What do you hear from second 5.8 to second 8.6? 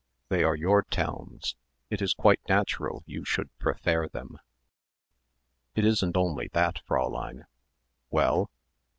isn't only that, Fräulein." "Well?"